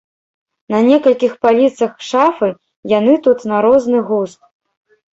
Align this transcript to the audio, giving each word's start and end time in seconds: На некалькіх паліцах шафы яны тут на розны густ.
На 0.75 0.79
некалькіх 0.87 1.35
паліцах 1.47 1.91
шафы 2.09 2.51
яны 2.97 3.13
тут 3.31 3.49
на 3.55 3.63
розны 3.71 3.99
густ. 4.13 4.41